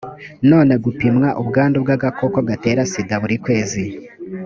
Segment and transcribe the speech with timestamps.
[0.49, 3.83] none gupimwa ubwandu bw agakoko gatera sida buri kwezi